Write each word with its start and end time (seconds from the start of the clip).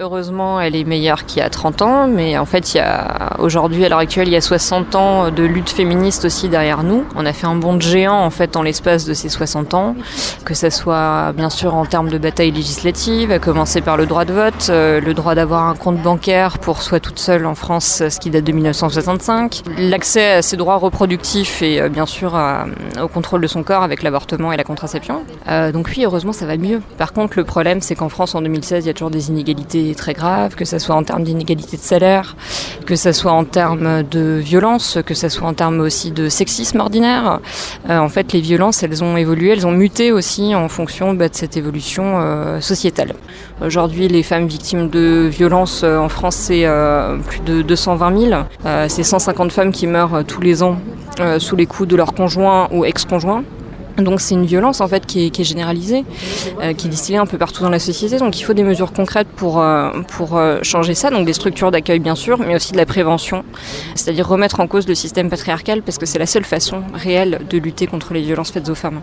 Heureusement, 0.00 0.60
elle 0.60 0.76
est 0.76 0.84
meilleure 0.84 1.26
qu'il 1.26 1.40
y 1.40 1.42
a 1.42 1.50
30 1.50 1.82
ans, 1.82 2.06
mais 2.06 2.38
en 2.38 2.44
fait, 2.44 2.72
il 2.72 2.76
y 2.76 2.80
a 2.80 3.34
aujourd'hui, 3.40 3.84
à 3.84 3.88
l'heure 3.88 3.98
actuelle, 3.98 4.28
il 4.28 4.32
y 4.32 4.36
a 4.36 4.40
60 4.40 4.94
ans 4.94 5.32
de 5.32 5.42
lutte 5.42 5.70
féministe 5.70 6.24
aussi 6.24 6.48
derrière 6.48 6.84
nous. 6.84 7.02
On 7.16 7.26
a 7.26 7.32
fait 7.32 7.48
un 7.48 7.56
bond 7.56 7.74
de 7.74 7.82
géant 7.82 8.14
en 8.14 8.30
fait 8.30 8.54
en 8.54 8.62
l'espace 8.62 9.06
de 9.06 9.12
ces 9.12 9.28
60 9.28 9.74
ans, 9.74 9.96
que 10.44 10.54
ce 10.54 10.70
soit 10.70 11.32
bien 11.32 11.50
sûr 11.50 11.74
en 11.74 11.84
termes 11.84 12.10
de 12.10 12.18
bataille 12.18 12.52
législative, 12.52 13.32
à 13.32 13.40
commencer 13.40 13.80
par 13.80 13.96
le 13.96 14.06
droit 14.06 14.24
de 14.24 14.32
vote, 14.32 14.68
euh, 14.70 15.00
le 15.00 15.14
droit 15.14 15.34
d'avoir 15.34 15.64
un 15.64 15.74
compte 15.74 16.00
bancaire 16.00 16.60
pour 16.60 16.80
soi 16.82 17.00
toute 17.00 17.18
seule 17.18 17.44
en 17.44 17.56
France, 17.56 18.04
ce 18.08 18.20
qui 18.20 18.30
date 18.30 18.44
de 18.44 18.52
1965, 18.52 19.64
l'accès 19.78 20.34
à 20.34 20.42
ses 20.42 20.56
droits 20.56 20.76
reproductifs 20.76 21.60
et 21.60 21.80
euh, 21.80 21.88
bien 21.88 22.06
sûr 22.06 22.38
au 23.02 23.08
contrôle 23.08 23.40
de 23.40 23.48
son 23.48 23.64
corps 23.64 23.82
avec 23.82 24.04
l'avortement 24.04 24.52
et 24.52 24.56
la 24.56 24.62
contraception. 24.62 25.24
Euh, 25.48 25.72
donc 25.72 25.90
oui, 25.96 26.04
heureusement, 26.04 26.32
ça 26.32 26.46
va 26.46 26.56
mieux. 26.56 26.82
Par 26.98 27.12
contre, 27.12 27.36
le 27.36 27.42
problème, 27.42 27.80
c'est 27.80 27.96
qu'en 27.96 28.08
France, 28.08 28.36
en 28.36 28.42
2016, 28.42 28.84
il 28.84 28.86
y 28.86 28.90
a 28.90 28.94
toujours 28.94 29.10
des 29.10 29.30
inégalités 29.30 29.87
très 29.94 30.14
grave, 30.14 30.54
que 30.54 30.64
ce 30.64 30.78
soit 30.78 30.94
en 30.94 31.02
termes 31.02 31.24
d'inégalité 31.24 31.76
de 31.76 31.82
salaire, 31.82 32.36
que 32.86 32.96
ce 32.96 33.12
soit 33.12 33.32
en 33.32 33.44
termes 33.44 34.02
de 34.02 34.38
violence, 34.38 34.98
que 35.04 35.14
ce 35.14 35.28
soit 35.28 35.48
en 35.48 35.54
termes 35.54 35.80
aussi 35.80 36.10
de 36.10 36.28
sexisme 36.28 36.80
ordinaire. 36.80 37.40
Euh, 37.88 37.98
en 37.98 38.08
fait, 38.08 38.32
les 38.32 38.40
violences, 38.40 38.82
elles 38.82 39.02
ont 39.04 39.16
évolué, 39.16 39.50
elles 39.50 39.66
ont 39.66 39.72
muté 39.72 40.12
aussi 40.12 40.54
en 40.54 40.68
fonction 40.68 41.14
bah, 41.14 41.28
de 41.28 41.34
cette 41.34 41.56
évolution 41.56 42.20
euh, 42.20 42.60
sociétale. 42.60 43.14
Aujourd'hui, 43.64 44.08
les 44.08 44.22
femmes 44.22 44.46
victimes 44.46 44.88
de 44.88 45.28
violences 45.30 45.82
euh, 45.84 45.98
en 45.98 46.08
France, 46.08 46.36
c'est 46.36 46.66
plus 47.26 47.40
de 47.40 47.62
220 47.62 48.18
000. 48.18 48.42
c'est 48.88 49.02
150 49.02 49.52
femmes 49.52 49.72
qui 49.72 49.86
meurent 49.86 50.24
tous 50.26 50.40
les 50.40 50.62
ans 50.62 50.78
sous 51.38 51.56
les 51.56 51.66
coups 51.66 51.88
de 51.88 51.96
leur 51.96 52.14
conjoint 52.14 52.68
ou 52.70 52.84
ex-conjoint. 52.84 53.42
Donc 53.98 54.20
c'est 54.20 54.34
une 54.34 54.46
violence 54.46 54.80
en 54.80 54.88
fait 54.88 55.06
qui 55.06 55.26
est, 55.26 55.44
généralisée, 55.44 56.04
euh, 56.60 56.72
qui 56.72 56.86
est 56.86 56.90
distillée 56.90 57.18
un 57.18 57.26
peu 57.26 57.38
partout 57.38 57.62
dans 57.62 57.70
la 57.70 57.78
société. 57.78 58.18
Donc 58.18 58.38
il 58.38 58.42
faut 58.42 58.54
des 58.54 58.62
mesures 58.62 58.92
concrètes 58.92 59.28
pour, 59.28 59.60
euh, 59.60 59.90
pour 60.16 60.36
euh, 60.36 60.60
changer 60.62 60.94
ça. 60.94 61.10
Donc 61.10 61.26
des 61.26 61.32
structures 61.32 61.70
d'accueil 61.70 61.98
bien 61.98 62.14
sûr, 62.14 62.38
mais 62.38 62.54
aussi 62.54 62.72
de 62.72 62.76
la 62.76 62.86
prévention, 62.86 63.44
c'est-à-dire 63.94 64.26
remettre 64.28 64.60
en 64.60 64.66
cause 64.66 64.86
le 64.86 64.94
système 64.94 65.30
patriarcal 65.30 65.82
parce 65.82 65.98
que 65.98 66.06
c'est 66.06 66.18
la 66.18 66.26
seule 66.26 66.44
façon 66.44 66.82
réelle 66.94 67.40
de 67.48 67.58
lutter 67.58 67.86
contre 67.86 68.14
les 68.14 68.22
violences 68.22 68.50
faites 68.50 68.68
aux 68.68 68.74
femmes. 68.74 69.02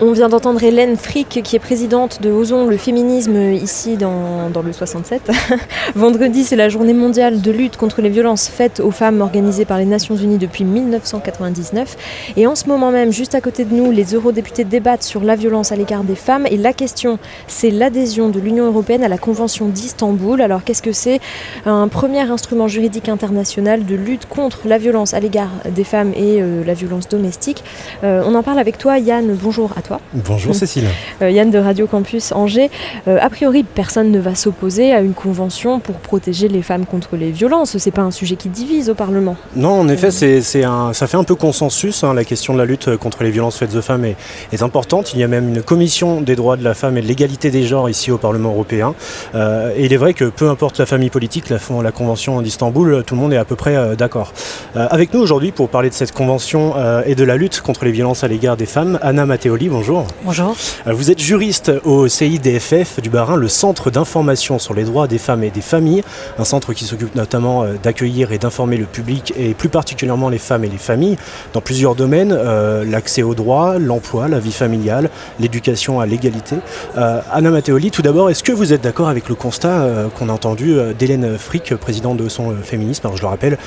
On 0.00 0.10
vient 0.10 0.28
d'entendre 0.28 0.60
Hélène 0.60 0.96
Frick, 0.96 1.40
qui 1.44 1.54
est 1.54 1.60
présidente 1.60 2.20
de 2.20 2.28
Osons 2.28 2.66
le 2.66 2.76
féminisme 2.76 3.52
ici 3.52 3.96
dans, 3.96 4.50
le 4.52 4.72
67. 4.72 5.30
Vendredi, 5.94 6.42
c'est 6.42 6.56
la 6.56 6.68
journée 6.68 6.92
mondiale 6.92 7.40
de 7.40 7.50
lutte 7.52 7.76
contre 7.76 8.02
les 8.02 8.08
violences 8.08 8.48
faites 8.48 8.80
aux 8.80 8.90
femmes 8.90 9.20
organisée 9.20 9.64
par 9.64 9.78
les 9.78 9.84
Nations 9.84 10.16
Unies 10.16 10.38
depuis 10.38 10.64
1999. 10.64 11.96
Et 12.36 12.48
en 12.48 12.56
ce 12.56 12.66
moment 12.66 12.90
même, 12.90 13.12
juste 13.12 13.36
à 13.36 13.40
côté 13.40 13.64
de 13.64 13.72
nous, 13.72 13.92
les 13.92 14.16
eurodéputés 14.16 14.64
débattent 14.64 15.04
sur 15.04 15.22
la 15.22 15.36
violence 15.36 15.70
à 15.70 15.76
l'égard 15.76 16.02
des 16.02 16.16
femmes. 16.16 16.48
Et 16.50 16.56
la 16.56 16.72
question, 16.72 17.20
c'est 17.46 17.70
l'adhésion 17.70 18.30
de 18.30 18.40
l'Union 18.40 18.66
européenne 18.66 19.04
à 19.04 19.08
la 19.08 19.18
Convention 19.18 19.68
d'Istanbul. 19.68 20.40
Alors 20.40 20.64
qu'est-ce 20.64 20.82
que 20.82 20.92
c'est 20.92 21.20
Un 21.66 21.86
premier 21.86 22.28
instrument 22.28 22.66
juridique 22.66 23.08
international 23.08 23.86
de 23.86 23.94
lutte 23.94 24.26
contre 24.26 24.66
la 24.66 24.78
violence 24.78 25.14
à 25.14 25.20
l'égard 25.20 25.50
des 25.70 25.84
femmes 25.84 26.12
et 26.16 26.42
euh, 26.42 26.64
la 26.64 26.74
violence 26.74 27.08
domestique? 27.08 27.62
Euh, 28.02 28.24
on 28.26 28.34
en 28.34 28.42
parle 28.42 28.58
avec 28.58 28.76
toi, 28.76 28.98
Yann. 28.98 29.36
Bonjour 29.40 29.70
à 29.76 29.82
toi. 29.82 29.93
Bonjour 30.12 30.54
Cécile. 30.54 30.84
Euh, 31.22 31.30
Yann 31.30 31.50
de 31.50 31.58
Radio 31.58 31.86
Campus 31.86 32.32
Angers. 32.32 32.70
Euh, 33.08 33.18
a 33.20 33.28
priori, 33.30 33.62
personne 33.62 34.10
ne 34.10 34.18
va 34.18 34.34
s'opposer 34.34 34.92
à 34.92 35.00
une 35.00 35.14
convention 35.14 35.80
pour 35.80 35.96
protéger 35.96 36.48
les 36.48 36.62
femmes 36.62 36.86
contre 36.86 37.16
les 37.16 37.30
violences. 37.30 37.76
C'est 37.78 37.90
pas 37.90 38.02
un 38.02 38.10
sujet 38.10 38.36
qui 38.36 38.48
divise 38.48 38.90
au 38.90 38.94
Parlement. 38.94 39.36
Non, 39.56 39.80
en 39.80 39.88
effet, 39.88 40.10
c'est, 40.10 40.64
un, 40.64 40.92
ça 40.92 41.06
fait 41.06 41.16
un 41.16 41.24
peu 41.24 41.34
consensus. 41.34 42.04
Hein. 42.04 42.14
la 42.14 42.24
question 42.24 42.54
de 42.54 42.58
la 42.58 42.64
lutte 42.64 42.96
contre 42.96 43.22
les 43.24 43.30
violences 43.30 43.58
faites 43.58 43.74
aux 43.74 43.82
femmes 43.82 44.04
est, 44.04 44.16
est, 44.52 44.62
importante. 44.62 45.14
Il 45.14 45.20
y 45.20 45.24
a 45.24 45.28
même 45.28 45.48
une 45.48 45.62
commission 45.62 46.20
des 46.20 46.36
droits 46.36 46.56
de 46.56 46.64
la 46.64 46.74
femme 46.74 46.96
et 46.96 47.02
de 47.02 47.06
l'égalité 47.06 47.50
des 47.50 47.64
genres 47.64 47.88
ici 47.88 48.10
au 48.10 48.18
Parlement 48.18 48.50
européen. 48.50 48.94
Euh, 49.34 49.72
et 49.76 49.84
il 49.84 49.92
est 49.92 49.98
vrai 49.98 50.14
que 50.14 50.24
peu 50.24 50.48
importe 50.48 50.78
la 50.78 50.86
famille 50.86 51.10
politique, 51.10 51.50
la, 51.50 51.58
la 51.82 51.92
convention 51.92 52.40
d'Istanbul, 52.42 53.02
tout 53.06 53.14
le 53.14 53.20
monde 53.20 53.32
est 53.32 53.38
à 53.38 53.44
peu 53.44 53.56
près 53.56 53.96
d'accord. 53.96 54.32
avec 54.74 55.12
nous 55.12 55.20
aujourd'hui 55.20 55.52
pour 55.52 55.68
parler 55.68 55.90
de 55.90 55.94
cette 55.94 56.12
convention 56.12 56.74
et 57.04 57.14
de 57.14 57.24
la 57.24 57.36
lutte 57.36 57.60
contre 57.60 57.84
les 57.84 57.90
violences 57.90 58.24
à 58.24 58.28
l'égard 58.28 58.56
des 58.56 58.66
femmes, 58.66 58.98
Anna 59.02 59.26
Matteoli, 59.26 59.68
bonjour. 59.74 60.06
Bonjour. 60.24 60.54
Euh, 60.86 60.92
vous 60.92 61.10
êtes 61.10 61.18
juriste 61.18 61.72
au 61.82 62.06
CIDFF 62.06 63.00
du 63.02 63.10
Barin, 63.10 63.34
le 63.34 63.48
Centre 63.48 63.90
d'information 63.90 64.60
sur 64.60 64.72
les 64.72 64.84
droits 64.84 65.08
des 65.08 65.18
femmes 65.18 65.42
et 65.42 65.50
des 65.50 65.62
familles, 65.62 66.04
un 66.38 66.44
centre 66.44 66.72
qui 66.74 66.84
s'occupe 66.84 67.16
notamment 67.16 67.64
euh, 67.64 67.74
d'accueillir 67.82 68.30
et 68.30 68.38
d'informer 68.38 68.76
le 68.76 68.84
public 68.84 69.34
et 69.36 69.52
plus 69.52 69.68
particulièrement 69.68 70.28
les 70.28 70.38
femmes 70.38 70.62
et 70.62 70.68
les 70.68 70.78
familles 70.78 71.16
dans 71.54 71.60
plusieurs 71.60 71.96
domaines, 71.96 72.32
euh, 72.32 72.84
l'accès 72.84 73.24
aux 73.24 73.34
droits, 73.34 73.80
l'emploi, 73.80 74.28
la 74.28 74.38
vie 74.38 74.52
familiale, 74.52 75.10
l'éducation 75.40 75.98
à 75.98 76.06
l'égalité. 76.06 76.56
Anna 76.96 77.50
Matteoli, 77.50 77.90
tout 77.90 78.02
d'abord, 78.02 78.30
est-ce 78.30 78.44
que 78.44 78.52
vous 78.52 78.72
êtes 78.72 78.82
d'accord 78.82 79.08
avec 79.08 79.28
le 79.28 79.34
constat 79.34 79.88
qu'on 80.16 80.28
a 80.28 80.32
entendu 80.32 80.76
d'Hélène 80.96 81.36
Frick, 81.36 81.74
présidente 81.74 82.18
de 82.18 82.28
son 82.28 82.54
féminisme? 82.62 83.06
Alors 83.06 83.16
je 83.16 83.22
le 83.22 83.28
rappelle, 83.28 83.58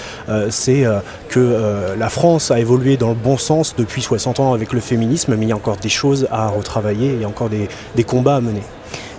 c'est 0.49 0.85
que 1.27 1.95
la 1.97 2.09
France 2.09 2.51
a 2.51 2.59
évolué 2.59 2.95
dans 2.95 3.09
le 3.09 3.15
bon 3.15 3.37
sens 3.37 3.75
depuis 3.77 4.01
60 4.01 4.39
ans 4.39 4.53
avec 4.53 4.71
le 4.71 4.79
féminisme, 4.79 5.35
mais 5.35 5.45
il 5.45 5.49
y 5.49 5.51
a 5.51 5.55
encore 5.55 5.77
des 5.77 5.89
choses 5.97 6.27
à 6.31 6.47
retravailler 6.49 7.19
et 7.21 7.25
encore 7.25 7.49
des, 7.49 8.03
combats 8.03 8.37
à 8.37 8.41
mener. 8.41 8.61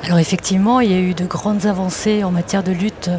Alors 0.05 0.19
effectivement, 0.19 0.81
il 0.81 0.91
y 0.91 0.95
a 0.95 1.01
eu 1.01 1.13
de 1.13 1.27
grandes 1.27 1.67
avancées 1.67 2.25
en 2.25 2.31
matière 2.31 2.63
de 2.63 2.73
lutte 2.73 3.11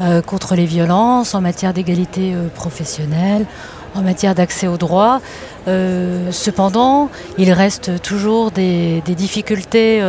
euh, 0.00 0.20
contre 0.20 0.54
les 0.56 0.66
violences, 0.66 1.34
en 1.34 1.40
matière 1.40 1.72
d'égalité 1.72 2.34
euh, 2.34 2.48
professionnelle, 2.48 3.46
en 3.94 4.02
matière 4.02 4.34
d'accès 4.34 4.66
aux 4.66 4.76
droits. 4.76 5.20
Euh, 5.68 6.30
cependant, 6.32 7.08
il 7.38 7.52
reste 7.52 8.02
toujours 8.02 8.50
des, 8.50 9.00
difficultés 9.06 10.02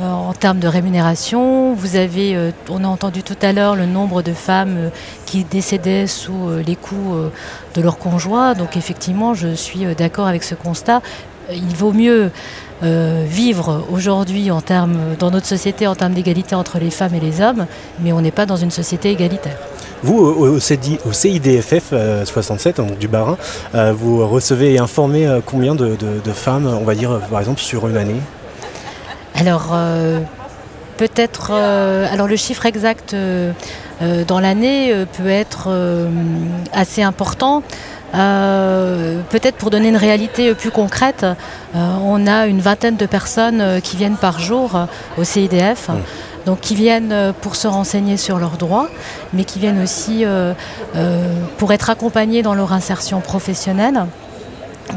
en 0.00 0.32
termes 0.32 0.58
de 0.58 0.68
rémunération. 0.68 1.74
Vous 1.74 1.96
avez, 1.96 2.36
on 2.68 2.84
a 2.84 2.88
entendu 2.88 3.22
tout 3.22 3.40
à 3.42 3.52
l'heure 3.52 3.76
le 3.76 3.86
nombre 3.86 4.22
de 4.22 4.32
femmes 4.32 4.90
qui 5.26 5.44
décédaient 5.44 6.06
sous 6.06 6.48
les 6.66 6.76
coups 6.76 7.32
de 7.74 7.82
leur 7.82 7.98
conjoint. 7.98 8.54
Donc 8.54 8.76
effectivement, 8.76 9.34
je 9.34 9.54
suis 9.54 9.84
d'accord 9.96 10.26
avec 10.26 10.42
ce 10.42 10.54
constat 10.54 11.02
il 11.54 11.74
vaut 11.74 11.92
mieux 11.92 12.30
euh, 12.82 13.24
vivre 13.26 13.84
aujourd'hui 13.92 14.50
en 14.50 14.62
termes, 14.62 14.96
dans 15.18 15.30
notre 15.30 15.46
société 15.46 15.86
en 15.86 15.94
termes 15.94 16.14
d'égalité 16.14 16.54
entre 16.54 16.78
les 16.78 16.90
femmes 16.90 17.14
et 17.14 17.20
les 17.20 17.42
hommes, 17.42 17.66
mais 18.00 18.12
on 18.12 18.22
n'est 18.22 18.30
pas 18.30 18.46
dans 18.46 18.56
une 18.56 18.70
société 18.70 19.10
égalitaire. 19.10 19.56
Vous, 20.02 20.16
au, 20.16 20.58
CIDFF 20.60 21.92
67, 22.24 22.78
euh, 22.78 22.82
donc 22.82 22.98
du 22.98 23.06
Barin, 23.06 23.36
euh, 23.74 23.92
vous 23.92 24.26
recevez 24.26 24.72
et 24.72 24.78
informez 24.78 25.28
combien 25.44 25.74
de, 25.74 25.96
femmes, 26.32 26.66
on 26.66 26.84
va 26.84 26.94
dire, 26.94 27.20
par 27.30 27.40
exemple, 27.40 27.60
sur 27.60 27.86
une 27.86 27.98
année? 27.98 28.20
Alors, 29.34 29.76
peut-être. 30.96 31.52
alors, 31.52 32.28
le 32.28 32.36
chiffre 32.36 32.64
exact 32.64 33.14
dans 34.00 34.40
l'année 34.40 34.94
peut 35.16 35.28
être 35.28 35.68
assez 36.72 37.02
important. 37.02 37.62
Euh, 38.14 39.20
peut-être 39.30 39.56
pour 39.56 39.70
donner 39.70 39.88
une 39.88 39.96
réalité 39.96 40.54
plus 40.54 40.70
concrète, 40.70 41.24
euh, 41.24 41.96
on 42.02 42.26
a 42.26 42.46
une 42.46 42.60
vingtaine 42.60 42.96
de 42.96 43.06
personnes 43.06 43.60
euh, 43.60 43.80
qui 43.80 43.96
viennent 43.96 44.16
par 44.16 44.40
jour 44.40 44.86
au 45.16 45.24
CIDF. 45.24 45.88
Mmh. 45.88 45.94
Donc 46.46 46.60
qui 46.60 46.74
viennent 46.74 47.34
pour 47.42 47.54
se 47.54 47.68
renseigner 47.68 48.16
sur 48.16 48.38
leurs 48.38 48.56
droits, 48.56 48.88
mais 49.34 49.44
qui 49.44 49.58
viennent 49.58 49.82
aussi 49.82 50.24
pour 51.58 51.70
être 51.70 51.90
accompagnées 51.90 52.42
dans 52.42 52.54
leur 52.54 52.72
insertion 52.72 53.20
professionnelle 53.20 54.06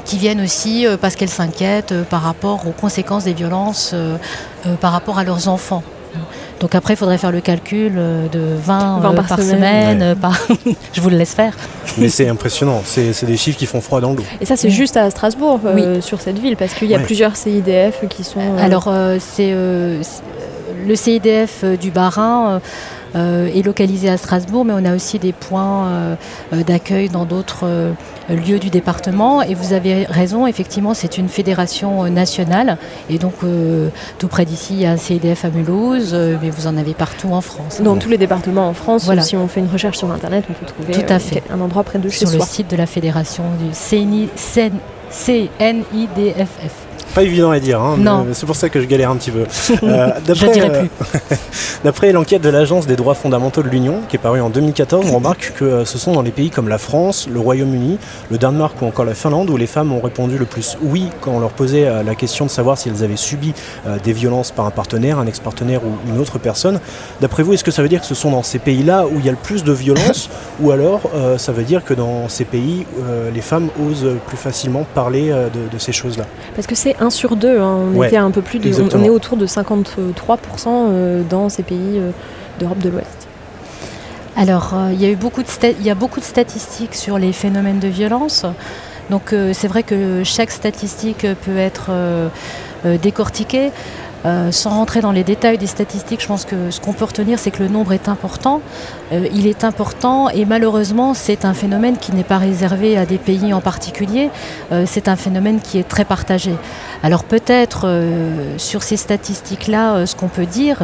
qui 0.06 0.18
viennent 0.18 0.40
aussi 0.40 0.88
parce 1.02 1.18
qu'elles 1.18 1.28
s'inquiètent 1.28 2.06
par 2.06 2.22
rapport 2.22 2.66
aux 2.66 2.72
conséquences 2.72 3.26
des 3.26 3.34
violences 3.34 3.94
par 4.80 4.94
rapport 4.94 5.20
à 5.20 5.26
leurs 5.26 5.50
enfants. 5.50 5.84
Donc 6.64 6.76
après, 6.76 6.94
il 6.94 6.98
faudrait 6.98 7.18
faire 7.18 7.34
le 7.34 7.42
calcul 7.42 7.96
euh, 7.98 8.30
de 8.30 8.40
20, 8.40 9.04
euh, 9.04 9.12
par, 9.12 9.38
semaine. 9.38 10.02
Euh, 10.02 10.16
Je 10.94 11.02
vous 11.02 11.10
le 11.10 11.18
laisse 11.18 11.34
faire. 11.34 11.54
Mais 11.98 12.08
c'est 12.08 12.30
impressionnant, 12.30 12.82
c'est 12.86 13.26
des 13.26 13.36
chiffres 13.36 13.60
qui 13.60 13.66
font 13.66 13.82
froid 13.82 14.00
dans 14.00 14.12
le 14.12 14.16
dos. 14.16 14.24
Et 14.40 14.46
ça, 14.46 14.56
c'est 14.56 14.70
juste 14.70 14.96
à 14.96 15.12
Strasbourg, 15.12 15.60
sur 16.00 16.22
cette 16.22 16.40
ville, 16.40 16.56
parce 16.56 16.74
qu'il 16.74 16.88
y 16.88 16.96
a 16.96 17.00
plusieurs 17.00 17.36
CIDF 17.36 18.08
qui 18.08 18.24
sont... 18.24 18.40
Alors, 18.58 18.90
c'est 19.20 19.52
le 19.52 20.96
CIDF 20.96 21.66
du 21.66 21.92
Barin 21.92 22.62
euh, 23.16 23.48
est 23.54 23.62
localisé 23.62 24.10
à 24.10 24.18
Strasbourg, 24.18 24.64
mais 24.64 24.74
on 24.74 24.86
a 24.86 24.96
aussi 24.96 25.20
des 25.20 25.34
points 25.34 26.18
d'accueil 26.52 27.10
dans 27.10 27.26
d'autres 27.26 27.66
lieux 28.30 28.60
du 28.60 28.70
département. 28.70 29.42
Et 29.42 29.54
vous 29.54 29.74
avez 29.74 30.06
raison, 30.06 30.48
effectivement, 30.48 30.94
c'est 30.94 31.18
une 31.18 31.30
fédération 31.30 32.10
nationale. 32.10 32.78
Et 33.10 33.18
donc, 33.18 33.34
tout 34.18 34.28
près 34.28 34.46
d'ici, 34.46 34.74
il 34.74 34.82
y 34.82 34.86
a 34.86 34.92
un 34.92 34.98
CIDF 34.98 35.46
à 35.46 35.50
Mulhouse, 35.50 36.14
mais 36.42 36.50
vous 36.50 36.68
en 36.68 36.78
avez 36.78 36.94
partout 36.94 37.30
en 37.32 37.42
France. 37.42 37.82
Dans 37.82 37.98
tous 37.98 38.10
les 38.10 38.18
départements 38.18 38.68
en 38.68 38.74
France, 38.74 39.10
si 39.22 39.36
on 39.36 39.48
fait 39.48 39.60
une 39.60 39.70
recherche 39.72 39.98
sur 39.98 40.12
Internet, 40.12 40.46
on 40.50 40.54
peut 40.54 40.66
trouver 40.66 40.94
Tout 40.94 41.14
à 41.14 41.20
fait. 41.20 41.44
un 41.52 41.62
endroit 41.62 41.84
près 41.84 42.00
de 42.00 42.10
chez 42.10 42.26
Sur 42.26 42.40
le 42.40 42.46
site 42.46 42.70
de 42.70 42.76
la 42.76 42.86
fédération 42.86 43.44
du 43.60 43.74
CNIDFF. 45.10 46.83
Pas 47.14 47.22
évident 47.22 47.52
à 47.52 47.60
dire, 47.60 47.80
hein, 47.80 48.26
c'est 48.34 48.48
pour 48.48 48.56
ça 48.56 48.70
que 48.70 48.82
je 48.82 48.86
galère 48.86 49.12
un 49.12 49.18
petit 49.18 49.32
peu. 49.32 49.44
Euh, 49.84 50.12
euh, 50.30 50.80
plus. 50.80 51.38
D'après 51.84 52.12
l'enquête 52.12 52.42
de 52.42 52.50
l'Agence 52.50 52.88
des 52.88 52.96
droits 52.96 53.16
fondamentaux 53.16 53.64
de 53.64 53.68
l'Union, 53.68 54.02
qui 54.08 54.16
est 54.16 54.20
parue 54.20 54.40
en 54.40 54.50
2014, 54.50 55.08
on 55.12 55.16
remarque 55.16 55.54
que 55.58 55.66
euh, 55.66 55.86
ce 55.86 55.98
sont 55.98 56.14
dans 56.14 56.22
les 56.22 56.32
pays 56.32 56.50
comme 56.50 56.70
la 56.70 56.78
France, 56.78 57.28
le 57.32 57.40
Royaume-Uni, 57.40 57.98
le 58.32 58.38
Danemark 58.38 58.82
ou 58.82 58.86
encore 58.86 59.04
la 59.04 59.14
Finlande 59.14 59.50
où 59.50 59.58
les 59.58 59.68
femmes 59.68 59.92
ont 59.92 60.00
répondu 60.00 60.38
le 60.38 60.46
plus 60.46 60.78
oui 60.82 61.10
quand 61.22 61.32
on 61.32 61.40
leur 61.40 61.52
posait 61.52 61.86
euh, 61.86 62.04
la 62.04 62.16
question 62.16 62.46
de 62.46 62.50
savoir 62.50 62.78
si 62.78 62.90
elles 62.90 63.04
avaient 63.04 63.18
subi 63.18 63.54
des 64.04 64.14
violences 64.14 64.52
par 64.52 64.66
un 64.66 64.72
partenaire, 64.72 65.20
un 65.20 65.28
ex-partenaire 65.28 65.82
ou 65.84 66.10
une 66.10 66.20
autre 66.20 66.40
personne. 66.40 66.80
D'après 67.20 67.44
vous, 67.44 67.54
est-ce 67.54 67.64
que 67.64 67.72
ça 67.72 67.82
veut 67.82 67.90
dire 67.90 68.02
que 68.02 68.08
ce 68.08 68.16
sont 68.16 68.32
dans 68.32 68.44
ces 68.44 68.60
pays-là 68.60 69.06
où 69.06 69.20
il 69.20 69.26
y 69.26 69.30
a 69.30 69.32
le 69.32 69.38
plus 69.38 69.64
de 69.64 69.72
violence 69.72 70.30
ou 70.62 70.72
alors 70.72 71.02
euh, 71.16 71.38
ça 71.38 71.52
veut 71.52 71.64
dire 71.64 71.84
que 71.84 71.94
dans 71.94 72.30
ces 72.30 72.46
pays, 72.46 72.86
euh, 73.02 73.32
les 73.32 73.42
femmes 73.42 73.70
osent 73.86 74.08
plus 74.28 74.38
facilement 74.38 74.86
parler 74.94 75.30
de, 75.30 75.74
de 75.74 75.80
ces 75.80 75.92
choses-là? 75.92 76.26
Parce 76.56 76.68
que 76.68 76.76
c'est 76.84 77.02
1 77.02 77.10
sur 77.10 77.38
2, 77.38 77.60
on 77.62 77.94
Ouais, 77.96 78.08
était 78.08 78.18
un 78.18 78.30
peu 78.30 78.42
plus 78.42 78.60
de, 78.60 78.70
on- 78.82 78.90
on, 79.00 79.04
est 79.06 79.10
autour 79.10 79.38
de 79.38 79.48
53% 79.48 79.88
euh, 80.68 81.22
dans 81.30 81.48
ces 81.48 81.64
pays 81.64 81.98
euh, 81.98 82.12
d'Europe 82.60 82.80
de 82.80 82.90
l'Ouest. 82.90 83.28
Alors, 84.36 84.74
euh, 84.74 84.90
il 84.92 85.02
y 85.02 85.06
a 85.06 85.10
eu 85.10 85.16
beaucoup 85.16 85.42
de, 85.44 85.48
il 85.80 85.86
y 85.86 85.90
a 85.90 85.96
beaucoup 85.96 86.20
de 86.20 86.26
statistiques 86.26 86.94
sur 86.96 87.18
les 87.18 87.32
phénomènes 87.32 87.80
de 87.80 87.88
violence. 87.88 88.46
Donc, 89.10 89.36
c'est 89.52 89.68
vrai 89.68 89.84
que 89.84 90.24
chaque 90.24 90.50
statistique 90.50 91.28
peut 91.46 91.58
être 91.58 91.92
décortiquée. 93.02 93.72
Euh, 94.26 94.52
sans 94.52 94.70
rentrer 94.70 95.02
dans 95.02 95.12
les 95.12 95.24
détails 95.24 95.58
des 95.58 95.68
statistiques, 95.68 96.22
je 96.22 96.28
pense 96.28 96.46
que 96.46 96.72
ce 96.72 96.80
qu'on 96.80 96.94
peut 96.94 97.06
retenir, 97.06 97.40
c'est 97.40 97.52
que 97.52 97.62
le 97.62 97.70
nombre 97.70 97.92
est 97.92 98.08
important. 98.08 98.62
Euh, 99.12 99.28
il 99.34 99.48
est 99.48 99.66
important 99.66 100.30
et 100.30 100.46
malheureusement, 100.46 101.14
c'est 101.14 101.44
un 101.44 101.54
phénomène 101.54 101.98
qui 101.98 102.14
n'est 102.14 102.24
pas 102.24 102.38
réservé 102.38 102.98
à 102.98 103.06
des 103.06 103.18
pays 103.18 103.54
en 103.54 103.60
particulier. 103.60 104.30
Euh, 104.72 104.86
c'est 104.88 105.10
un 105.10 105.18
phénomène 105.18 105.60
qui 105.60 105.78
est 105.78 105.88
très 105.88 106.06
partagé. 106.06 106.54
Alors 107.04 107.26
peut-être 107.26 108.02
sur 108.56 108.82
ces 108.82 108.96
statistiques-là, 108.96 110.06
ce 110.06 110.16
qu'on 110.16 110.30
peut 110.30 110.46
dire, 110.46 110.84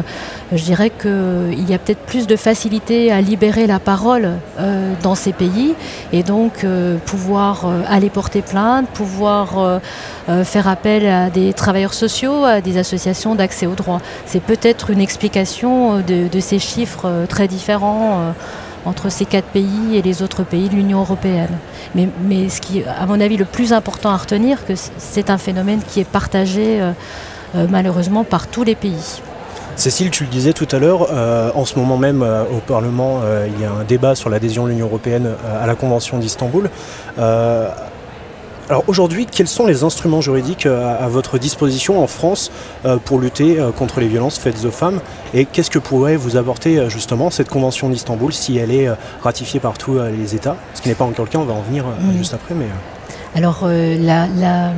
je 0.52 0.62
dirais 0.62 0.90
qu'il 0.90 1.66
y 1.66 1.72
a 1.72 1.78
peut-être 1.78 2.00
plus 2.00 2.26
de 2.26 2.36
facilité 2.36 3.10
à 3.10 3.22
libérer 3.22 3.66
la 3.66 3.78
parole 3.78 4.32
dans 5.02 5.14
ces 5.14 5.32
pays 5.32 5.74
et 6.12 6.22
donc 6.22 6.66
pouvoir 7.06 7.64
aller 7.88 8.10
porter 8.10 8.42
plainte, 8.42 8.86
pouvoir 8.88 9.80
faire 10.44 10.68
appel 10.68 11.06
à 11.06 11.30
des 11.30 11.54
travailleurs 11.54 11.94
sociaux, 11.94 12.44
à 12.44 12.60
des 12.60 12.76
associations 12.76 13.29
d'accès 13.34 13.66
aux 13.66 13.74
droits. 13.74 14.00
C'est 14.26 14.42
peut-être 14.42 14.90
une 14.90 15.00
explication 15.00 15.98
euh, 15.98 16.28
de, 16.28 16.40
ces 16.40 16.58
chiffres 16.58 17.06
euh, 17.06 17.26
très 17.26 17.48
différents 17.48 18.20
euh, 18.20 18.30
entre 18.86 19.10
ces 19.10 19.26
quatre 19.26 19.48
pays 19.48 19.96
et 19.96 20.02
les 20.02 20.22
autres 20.22 20.42
pays 20.42 20.68
de 20.68 20.74
l'Union 20.74 21.00
européenne. 21.00 21.50
Mais, 21.94 22.48
ce 22.48 22.60
qui 22.60 22.82
à 22.84 23.04
mon 23.06 23.20
avis, 23.20 23.36
le 23.36 23.44
plus 23.44 23.72
important 23.74 24.10
à 24.10 24.16
retenir, 24.16 24.64
que 24.64 24.72
c'est 24.74 25.28
un 25.28 25.36
phénomène 25.36 25.80
qui 25.86 26.00
est 26.00 26.08
partagé 26.08 26.80
malheureusement 27.54 28.24
par 28.24 28.46
tous 28.46 28.64
les 28.64 28.74
pays. 28.74 29.20
Cécile, 29.76 30.10
tu 30.10 30.24
le 30.24 30.30
disais 30.30 30.54
tout 30.54 30.68
à 30.72 30.78
l'heure, 30.78 31.10
en 31.54 31.66
ce 31.66 31.78
moment 31.78 31.98
même 31.98 32.22
au 32.22 32.60
Parlement, 32.66 33.20
il 33.46 33.60
y 33.60 33.66
a 33.66 33.70
un 33.70 33.84
débat 33.84 34.14
sur 34.14 34.30
l'adhésion 34.30 34.64
de 34.64 34.70
l'Union 34.70 34.86
européenne 34.86 35.28
à 35.60 35.66
la 35.66 35.74
Convention 35.74 36.16
d'Istanbul. 36.16 36.70
Alors 38.70 38.84
aujourd'hui, 38.86 39.26
quels 39.26 39.48
sont 39.48 39.66
les 39.66 39.82
instruments 39.82 40.20
juridiques 40.20 40.64
euh, 40.64 41.04
à, 41.04 41.08
votre 41.08 41.38
disposition 41.38 42.00
en 42.00 42.06
France 42.06 42.52
euh, 42.84 42.98
pour 43.04 43.18
lutter 43.18 43.58
euh, 43.58 43.72
contre 43.72 43.98
les 43.98 44.06
violences 44.06 44.38
faites 44.38 44.64
aux 44.64 44.70
femmes? 44.70 45.00
Et 45.34 45.44
qu'est-ce 45.44 45.70
que 45.70 45.80
pourrait 45.80 46.14
vous 46.14 46.36
apporter 46.36 46.88
justement 46.88 47.30
cette 47.30 47.48
Convention 47.48 47.88
d'Istanbul 47.88 48.32
si 48.32 48.58
elle 48.58 48.70
est 48.70 48.88
ratifiée 49.22 49.58
par 49.58 49.76
tous 49.76 49.98
les 49.98 50.36
États? 50.36 50.56
Ce 50.74 50.82
qui 50.82 50.88
n'est 50.88 50.94
pas 50.94 51.04
encore 51.04 51.24
le 51.24 51.30
cas, 51.32 51.38
on 51.38 51.44
va 51.44 51.54
en 51.54 51.62
venir 51.62 51.84
juste 52.16 52.32
après. 52.32 52.54
Mais, 52.54 52.66
Alors 53.34 53.62
euh, 53.64 53.96
la, 53.98 54.26
la, 54.26 54.72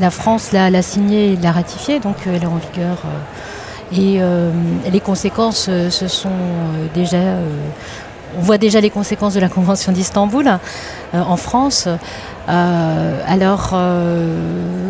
la 0.00 0.10
France 0.10 0.52
l'a 0.52 0.82
signée 0.82 1.32
et 1.32 1.36
l'a 1.36 1.52
ratifiée, 1.52 2.00
donc 2.00 2.16
elle 2.26 2.42
est 2.42 2.46
en 2.46 2.56
vigueur. 2.56 2.98
euh, 3.04 3.94
et 3.94 4.22
euh, 4.22 4.50
les 4.90 5.00
conséquences, 5.00 5.68
ce 5.90 6.08
sont 6.08 6.30
déjà... 6.94 7.36
on 8.38 8.40
voit 8.42 8.58
déjà 8.58 8.80
les 8.80 8.90
conséquences 8.90 9.34
de 9.34 9.40
la 9.40 9.48
Convention 9.48 9.92
d'Istanbul 9.92 10.46
euh, 11.14 11.20
en 11.20 11.36
France. 11.36 11.88
Euh, 12.48 13.20
alors, 13.26 13.70
euh, 13.74 14.36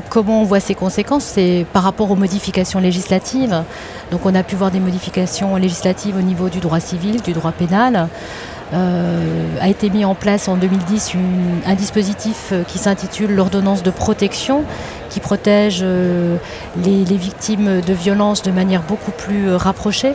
comment 0.08 0.40
on 0.40 0.44
voit 0.44 0.60
ces 0.60 0.74
conséquences? 0.74 1.24
C'est 1.24 1.66
par 1.72 1.82
rapport 1.82 2.10
aux 2.10 2.16
modifications 2.16 2.78
législatives. 2.80 3.62
Donc, 4.10 4.24
on 4.24 4.34
a 4.34 4.42
pu 4.42 4.56
voir 4.56 4.70
des 4.70 4.80
modifications 4.80 5.56
législatives 5.56 6.16
au 6.16 6.22
niveau 6.22 6.48
du 6.48 6.58
droit 6.60 6.80
civil, 6.80 7.20
du 7.22 7.32
droit 7.32 7.52
pénal. 7.52 8.08
Euh, 8.74 9.20
a 9.60 9.68
été 9.68 9.90
mis 9.90 10.06
en 10.06 10.14
place 10.14 10.48
en 10.48 10.56
2010 10.56 11.12
une- 11.12 11.60
un 11.66 11.74
dispositif 11.74 12.48
euh, 12.52 12.62
qui 12.66 12.78
s'intitule 12.78 13.34
l'ordonnance 13.34 13.82
de 13.82 13.90
protection, 13.90 14.64
qui 15.10 15.20
protège 15.20 15.80
euh, 15.82 16.36
les, 16.82 17.04
les 17.04 17.16
victimes 17.18 17.82
de 17.82 17.92
violences 17.92 18.40
de 18.42 18.50
manière 18.50 18.80
beaucoup 18.80 19.10
plus 19.10 19.54
rapprochée. 19.54 20.14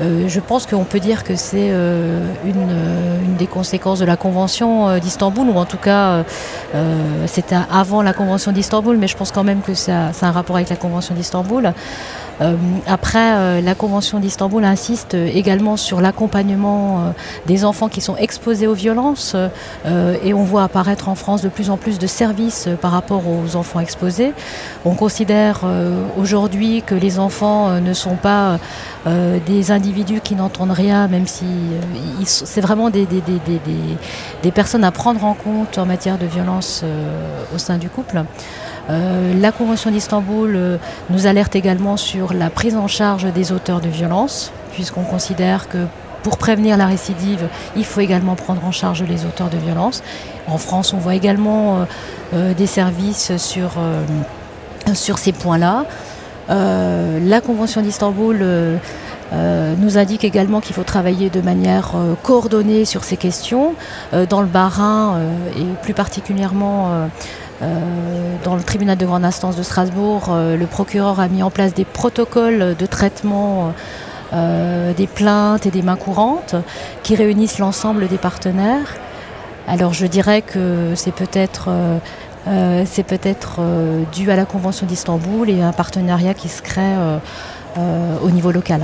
Euh, 0.00 0.28
je 0.28 0.40
pense 0.40 0.66
qu'on 0.66 0.84
peut 0.84 1.00
dire 1.00 1.22
que 1.22 1.36
c'est 1.36 1.68
euh, 1.70 2.20
une, 2.44 2.68
euh, 2.68 3.24
une 3.24 3.36
des 3.36 3.46
conséquences 3.46 4.00
de 4.00 4.04
la 4.04 4.16
Convention 4.16 4.98
d'Istanbul, 4.98 5.48
ou 5.48 5.56
en 5.56 5.64
tout 5.64 5.76
cas, 5.76 6.24
c'était 7.26 7.56
avant 7.70 8.02
la 8.02 8.12
Convention 8.12 8.52
d'Istanbul, 8.52 8.96
mais 8.96 9.08
je 9.08 9.16
pense 9.16 9.30
quand 9.30 9.44
même 9.44 9.60
que 9.60 9.74
ça, 9.74 10.12
ça 10.12 10.26
a 10.26 10.28
un 10.30 10.32
rapport 10.32 10.56
avec 10.56 10.68
la 10.68 10.76
Convention 10.76 11.14
d'Istanbul. 11.14 11.72
Après, 12.86 13.60
la 13.60 13.74
Convention 13.74 14.18
d'Istanbul 14.18 14.64
insiste 14.64 15.14
également 15.14 15.76
sur 15.76 16.00
l'accompagnement 16.00 17.12
des 17.46 17.64
enfants 17.64 17.88
qui 17.88 18.00
sont 18.00 18.16
exposés 18.16 18.66
aux 18.66 18.74
violences, 18.74 19.36
et 20.24 20.34
on 20.34 20.44
voit 20.44 20.64
apparaître 20.64 21.08
en 21.08 21.14
France 21.14 21.42
de 21.42 21.48
plus 21.48 21.70
en 21.70 21.76
plus 21.76 21.98
de 21.98 22.06
services 22.06 22.68
par 22.80 22.92
rapport 22.92 23.22
aux 23.28 23.56
enfants 23.56 23.80
exposés. 23.80 24.32
On 24.84 24.94
considère 24.94 25.60
aujourd'hui 26.16 26.82
que 26.82 26.94
les 26.94 27.18
enfants 27.18 27.80
ne 27.80 27.92
sont 27.92 28.16
pas 28.16 28.58
des 29.46 29.70
individus 29.70 29.83
qui 30.22 30.34
n'entendent 30.34 30.70
rien, 30.70 31.08
même 31.08 31.26
si 31.26 31.44
euh, 31.44 32.22
c'est 32.24 32.60
vraiment 32.60 32.90
des, 32.90 33.04
des, 33.06 33.20
des, 33.20 33.38
des, 33.44 33.60
des- 34.42 34.52
personnes 34.52 34.84
à 34.84 34.90
prendre 34.90 35.24
en 35.24 35.34
compte 35.34 35.76
en 35.78 35.84
matière 35.86 36.16
de 36.16 36.26
violence 36.26 36.80
euh, 36.84 37.06
au 37.54 37.58
sein 37.58 37.76
du 37.76 37.88
couple. 37.88 38.24
Euh, 38.90 39.32
la 39.40 39.52
Convention 39.52 39.90
d'Istanbul 39.90 40.78
nous 41.10 41.26
alerte 41.26 41.54
également 41.56 41.96
sur 41.96 42.32
la 42.32 42.50
prise 42.50 42.76
en 42.76 42.88
charge 42.88 43.26
des 43.32 43.52
auteurs 43.52 43.80
de 43.80 43.88
violences, 43.88 44.52
puisqu'on 44.72 45.02
considère 45.04 45.68
que 45.68 45.78
pour 46.22 46.38
prévenir 46.38 46.76
la 46.78 46.86
récidive, 46.86 47.48
il 47.76 47.84
faut 47.84 48.00
également 48.00 48.34
prendre 48.36 48.64
en 48.64 48.72
charge 48.72 49.02
les 49.02 49.24
auteurs 49.26 49.50
de 49.50 49.58
violences. 49.58 50.02
En 50.48 50.56
France, 50.56 50.94
on 50.94 50.98
voit 50.98 51.14
également 51.14 51.86
des 52.32 52.66
services 52.66 53.36
sur, 53.36 53.72
sur 54.94 55.18
ces 55.18 55.32
points-là. 55.32 55.84
La 56.48 57.40
Convention 57.42 57.82
d'Istanbul 57.82 58.42
euh, 59.34 59.74
nous 59.76 59.98
indique 59.98 60.24
également 60.24 60.60
qu'il 60.60 60.74
faut 60.74 60.84
travailler 60.84 61.28
de 61.28 61.40
manière 61.40 61.92
euh, 61.96 62.14
coordonnée 62.22 62.84
sur 62.84 63.04
ces 63.04 63.16
questions. 63.16 63.74
Euh, 64.12 64.26
dans 64.26 64.40
le 64.40 64.46
Bas-Rhin 64.46 65.18
et 65.56 65.64
plus 65.82 65.94
particulièrement 65.94 67.08
dans 68.44 68.56
le 68.56 68.62
tribunal 68.62 68.98
de 68.98 69.06
grande 69.06 69.24
instance 69.24 69.56
de 69.56 69.62
Strasbourg, 69.62 70.34
le 70.36 70.66
procureur 70.66 71.20
a 71.20 71.28
mis 71.28 71.42
en 71.42 71.50
place 71.50 71.72
des 71.72 71.84
protocoles 71.84 72.76
de 72.76 72.86
traitement 72.86 73.72
des 74.32 75.06
plaintes 75.06 75.64
et 75.64 75.70
des 75.70 75.82
mains 75.82 75.96
courantes 75.96 76.56
qui 77.02 77.14
réunissent 77.14 77.58
l'ensemble 77.58 78.08
des 78.08 78.18
partenaires. 78.18 78.96
Alors 79.66 79.94
je 79.94 80.06
dirais 80.06 80.42
que 80.42 80.92
c'est 80.94 81.12
peut-être 81.12 81.70
dû 84.12 84.30
à 84.30 84.36
la 84.36 84.44
Convention 84.44 84.86
d'Istanbul 84.86 85.48
et 85.48 85.62
à 85.62 85.68
un 85.68 85.72
partenariat 85.72 86.34
qui 86.34 86.48
se 86.48 86.60
crée 86.60 86.96
euh, 87.78 88.16
au 88.24 88.30
niveau 88.30 88.50
local. 88.50 88.80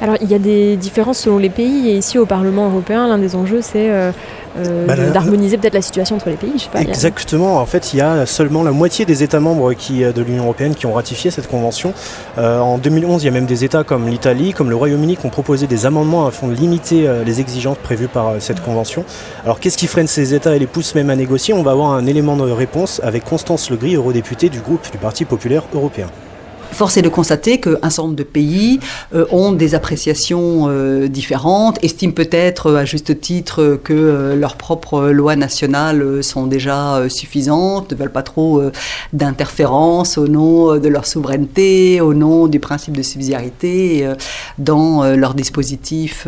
Alors 0.00 0.16
il 0.20 0.30
y 0.30 0.34
a 0.34 0.38
des 0.38 0.76
différences 0.76 1.18
selon 1.18 1.38
les 1.38 1.50
pays 1.50 1.88
et 1.90 1.96
ici 1.96 2.18
au 2.18 2.26
Parlement 2.26 2.68
européen, 2.68 3.08
l'un 3.08 3.18
des 3.18 3.34
enjeux 3.34 3.60
c'est 3.62 3.90
euh, 3.90 4.12
euh, 4.58 4.86
Bah, 4.86 4.96
d'harmoniser 4.96 5.56
peut-être 5.58 5.74
la 5.74 5.82
situation 5.82 6.16
entre 6.16 6.30
les 6.30 6.36
pays. 6.36 6.52
Je 6.56 6.62
sais 6.64 6.68
pas, 6.70 6.80
il 6.80 6.86
y 6.86 6.90
a- 6.90 6.90
Exactement. 6.90 7.58
En 7.58 7.66
fait, 7.66 7.92
il 7.92 7.98
y 7.98 8.00
a 8.00 8.26
seulement 8.26 8.62
la 8.62 8.72
moitié 8.72 9.04
des 9.04 9.22
États 9.22 9.38
membres 9.40 9.72
qui, 9.74 10.00
de 10.00 10.22
l'Union 10.22 10.44
européenne 10.44 10.74
qui 10.74 10.86
ont 10.86 10.92
ratifié 10.92 11.30
cette 11.30 11.48
convention. 11.48 11.92
Euh, 12.38 12.58
en 12.58 12.78
2011, 12.78 13.22
il 13.22 13.26
y 13.26 13.28
a 13.28 13.32
même 13.32 13.46
des 13.46 13.64
États 13.64 13.84
comme 13.84 14.08
l'Italie, 14.08 14.52
comme 14.52 14.70
le 14.70 14.76
Royaume-Uni, 14.76 15.16
qui 15.16 15.26
ont 15.26 15.30
proposé 15.30 15.66
des 15.66 15.86
amendements 15.86 16.26
afin 16.26 16.48
de 16.48 16.54
limiter 16.54 17.06
euh, 17.06 17.22
les 17.24 17.40
exigences 17.40 17.78
prévues 17.82 18.08
par 18.08 18.28
euh, 18.28 18.36
cette 18.40 18.60
convention. 18.62 19.04
Alors, 19.44 19.60
qu'est-ce 19.60 19.78
qui 19.78 19.86
freine 19.86 20.06
ces 20.08 20.34
États 20.34 20.56
et 20.56 20.58
les 20.58 20.66
pousse 20.66 20.94
même 20.94 21.10
à 21.10 21.16
négocier? 21.16 21.54
On 21.54 21.62
va 21.62 21.72
avoir 21.72 21.90
un 21.92 22.06
élément 22.06 22.36
de 22.36 22.50
réponse 22.50 23.00
avec 23.04 23.24
Constance 23.24 23.70
Legris, 23.70 23.94
eurodéputée 23.96 24.48
du 24.48 24.60
groupe 24.60 24.90
du 24.90 24.98
Parti 24.98 25.24
populaire 25.24 25.62
européen. 25.74 26.06
Force 26.72 26.96
est 26.96 27.02
de 27.02 27.08
constater 27.08 27.58
qu'un 27.58 27.76
certain 27.90 28.02
nombre 28.02 28.14
de 28.14 28.22
pays 28.22 28.78
euh, 29.14 29.24
ont 29.30 29.52
des 29.52 29.74
appréciations 29.74 30.66
euh, 30.68 31.08
différentes, 31.08 31.82
estiment 31.82 32.12
peut-être 32.12 32.74
à 32.74 32.84
juste 32.84 33.20
titre 33.20 33.80
que 33.82 33.92
euh, 33.92 34.36
leurs 34.36 34.56
propres 34.56 35.08
lois 35.08 35.34
nationales 35.34 36.22
sont 36.22 36.46
déjà 36.46 37.08
suffisantes, 37.08 37.92
ne 37.92 37.96
veulent 37.96 38.12
pas 38.12 38.22
trop 38.22 38.62
d'interférence 39.12 40.18
au 40.18 40.28
nom 40.28 40.76
de 40.76 40.88
leur 40.88 41.06
souveraineté, 41.06 42.00
au 42.00 42.14
nom 42.14 42.46
du 42.46 42.60
principe 42.60 42.96
de 42.96 43.02
subsidiarité 43.02 44.08
dans 44.58 45.04
leurs 45.14 45.34
dispositifs 45.34 46.26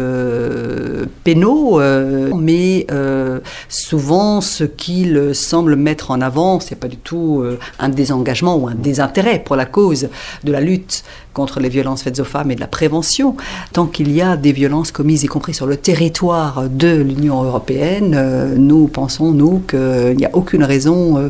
pénaux. 1.25 1.80
mais 2.37 2.87
souvent, 3.68 4.40
ce 4.40 4.64
qu'ils 4.64 5.35
semblent 5.35 5.76
mettre 5.76 6.11
en 6.11 6.20
avant, 6.20 6.61
c'est 6.61 6.76
pas 6.76 6.88
du 6.88 6.97
tout 6.97 7.44
un 7.78 7.88
désengagement 7.88 8.56
ou 8.56 8.68
un 8.68 8.75
désintérêt 8.75 9.40
pour 9.44 9.56
la 9.56 9.66
cause 9.66 10.09
de 10.42 10.52
la 10.52 10.60
lutte 10.60 11.02
contre 11.32 11.60
les 11.60 11.68
violences 11.68 12.02
faites 12.02 12.20
aux 12.20 12.25
femmes 12.25 12.50
et 12.50 12.54
de 12.54 12.60
la 12.60 12.66
prévention. 12.66 13.37
Tant 13.72 13.87
qu'il 13.87 14.12
y 14.12 14.20
a 14.20 14.37
des 14.37 14.52
violences 14.52 14.92
commises, 14.92 15.22
y 15.22 15.26
compris 15.26 15.54
sur 15.54 15.66
le 15.66 15.76
territoire 15.76 16.68
de 16.68 16.96
l'Union 16.96 17.42
européenne, 17.42 18.14
euh, 18.16 18.54
nous 18.56 18.88
pensons, 18.88 19.30
nous, 19.30 19.62
qu'il 19.68 20.16
n'y 20.16 20.25
a 20.25 20.30
aucune 20.32 20.64
raison 20.64 21.18
euh, 21.18 21.28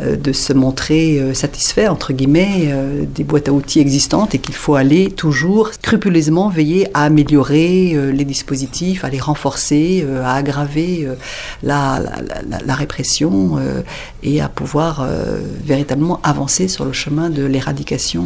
euh, 0.00 0.16
de 0.16 0.32
se 0.32 0.52
montrer 0.52 1.34
satisfait, 1.34 1.88
entre 1.88 2.12
guillemets, 2.12 2.74
des 3.14 3.24
boîtes 3.24 3.48
à 3.48 3.52
outils 3.52 3.80
existantes 3.80 4.34
et 4.34 4.38
qu'il 4.38 4.54
faut 4.54 4.74
aller 4.74 5.10
toujours 5.10 5.72
scrupuleusement 5.72 6.48
veiller 6.48 6.88
à 6.94 7.04
améliorer 7.04 7.96
les 8.12 8.24
dispositifs, 8.24 9.04
à 9.04 9.10
les 9.10 9.18
renforcer, 9.18 10.06
à 10.24 10.34
aggraver 10.34 11.08
la, 11.62 12.00
répression 12.68 13.58
et 14.22 14.40
à 14.40 14.48
pouvoir 14.48 15.06
véritablement 15.64 16.20
avancer 16.22 16.68
sur 16.68 16.84
le 16.84 16.92
chemin 16.92 17.30
de 17.30 17.44
l'éradication 17.44 18.24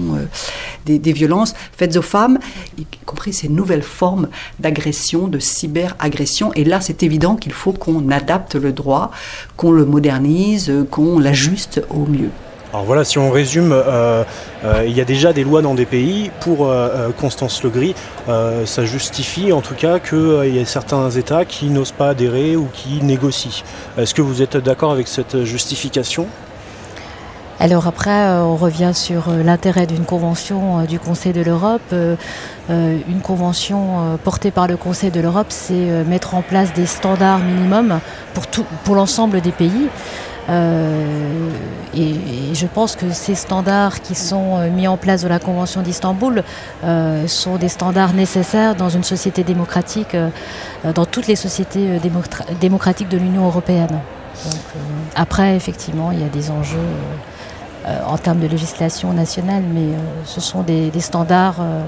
des 0.87 0.99
des 1.08 1.08
violences 1.13 1.55
faites 1.77 1.97
aux 1.97 2.03
femmes, 2.03 2.39
y 2.79 2.85
compris 3.05 3.33
ces 3.33 3.49
nouvelles 3.49 3.83
formes 3.83 4.29
d'agression, 4.59 5.29
de 5.29 5.39
cyberagression. 5.39 6.53
Et 6.55 6.65
là, 6.65 6.81
c'est 6.81 7.03
évident 7.03 7.37
qu'il 7.37 7.53
faut 7.53 7.73
qu'on 7.73 8.11
adapte 8.11 8.55
le 8.55 8.73
droit, 8.73 9.11
qu'on 9.57 9.73
le 9.73 9.85
modernise, 9.85 10.73
qu'on 10.91 11.19
l'ajuste 11.19 11.83
au 11.91 12.07
mieux. 12.07 12.31
Alors 12.73 12.85
voilà, 12.85 13.03
si 13.03 13.19
on 13.19 13.31
résume, 13.31 13.73
euh, 13.73 14.25
euh, 14.63 14.85
il 14.87 14.95
y 14.95 15.01
a 15.01 15.05
déjà 15.07 15.33
des 15.33 15.43
lois 15.43 15.63
dans 15.63 15.75
des 15.75 15.87
pays. 15.87 16.31
Pour 16.41 16.67
euh, 16.67 17.09
Constance 17.19 17.63
Legris, 17.63 17.95
ça 18.27 18.85
justifie 18.85 19.53
en 19.53 19.63
tout 19.63 19.75
cas 19.75 19.99
qu'il 19.99 20.55
y 20.55 20.61
a 20.61 20.65
certains 20.67 21.09
États 21.11 21.45
qui 21.45 21.67
n'osent 21.67 21.93
pas 21.93 22.11
adhérer 22.11 22.57
ou 22.57 22.69
qui 22.73 23.03
négocient. 23.03 23.65
Est-ce 23.97 24.15
que 24.15 24.23
vous 24.23 24.43
êtes 24.43 24.59
d'accord 24.59 24.93
avec 24.93 25.09
cette 25.09 25.45
justification? 25.45 26.27
Alors 27.61 27.89
après, 27.89 28.11
euh, 28.11 28.45
on 28.45 28.55
revient 28.55 28.93
sur 28.95 29.29
euh, 29.29 29.43
l'intérêt 29.43 29.87
d'une 29.87 30.05
convention 30.05 30.79
euh, 30.79 30.85
du 30.85 31.01
Conseil 31.01 31.33
de 31.33 31.43
l'Europe. 31.43 31.95
Une 32.71 33.21
convention 33.23 34.19
portée 34.23 34.51
par 34.51 34.67
le 34.69 34.77
Conseil 34.77 35.11
de 35.11 35.21
l'Europe, 35.21 35.47
c'est 35.49 36.05
mettre 36.05 36.35
en 36.35 36.43
place 36.43 36.75
des 36.75 36.85
standards 36.85 37.39
minimums 37.39 38.01
pour, 38.35 38.45
pour 38.85 38.95
l'ensemble 38.95 39.41
des 39.41 39.53
pays. 39.53 39.89
et, 40.51 42.15
je 42.53 42.67
pense 42.67 42.95
que 42.95 43.11
ces 43.11 43.35
standards 43.35 44.03
qui 44.03 44.15
sont 44.15 44.69
mis 44.71 44.87
en 44.87 44.99
place 44.99 45.23
dans 45.23 45.31
la 45.31 45.39
Convention 45.39 45.81
d'Istanbul 45.81 46.45
sont 47.27 47.57
des 47.57 47.71
standards 47.71 48.13
nécessaires 48.13 48.75
dans 48.75 48.91
une 48.91 49.05
société 49.05 49.45
démocratique, 49.45 50.15
dans 50.85 51.07
toutes 51.07 51.27
les 51.27 51.37
sociétés 51.37 51.99
démocratiques 52.61 53.09
de 53.09 53.17
l'Union 53.17 53.47
européenne. 53.47 53.99
après, 55.17 55.57
effectivement, 55.57 56.13
il 56.13 56.21
y 56.21 56.25
a 56.25 56.29
des 56.29 56.51
enjeux. 56.51 56.93
Euh, 57.89 58.01
en 58.07 58.19
termes 58.19 58.41
de 58.41 58.47
législation 58.47 59.13
nationale, 59.13 59.63
mais 59.73 59.81
euh, 59.81 59.99
ce 60.25 60.41
sont 60.41 60.63
des, 60.63 60.91
standards 60.99 61.57
euh, 61.61 61.83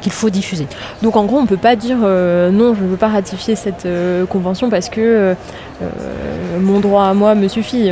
qu'il 0.00 0.12
faut 0.12 0.28
diffuser. 0.28 0.66
Donc 1.02 1.16
en 1.16 1.24
gros, 1.24 1.38
on 1.38 1.42
ne 1.42 1.46
peut 1.46 1.56
pas 1.56 1.76
dire 1.76 1.98
non, 1.98 2.74
je 2.74 2.82
ne 2.82 2.88
veux 2.88 2.96
pas 2.96 3.08
ratifier 3.08 3.54
cette 3.54 3.86
convention 4.30 4.70
parce 4.70 4.88
que 4.88 5.36
mon 6.58 6.80
droit 6.80 7.04
à 7.04 7.12
moi 7.12 7.34
me 7.34 7.48
suffit. 7.48 7.90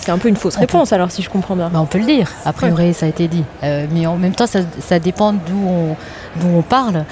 c'est 0.00 0.10
un 0.10 0.16
peu 0.16 0.28
une 0.28 0.36
fausse 0.36 0.56
réponse 0.56 0.94
alors 0.94 1.10
si 1.10 1.20
je 1.20 1.28
comprends 1.28 1.56
bien. 1.56 1.68
Bah, 1.70 1.78
on 1.82 1.84
peut 1.84 1.98
le 1.98 2.06
dire, 2.06 2.30
a 2.46 2.54
priori 2.54 2.94
ça 2.94 3.04
a 3.04 3.10
été 3.10 3.28
dit. 3.28 3.44
mais 3.62 4.06
en 4.06 4.16
même 4.16 4.34
temps, 4.34 4.46
ça, 4.46 4.98
dépend 4.98 5.34
d'où 5.34 5.62
on, 5.66 5.96
on, 6.56 6.62
parle. 6.62 7.04